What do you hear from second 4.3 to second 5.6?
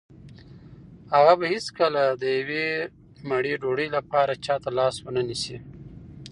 چا ته لاس ونه نیسي.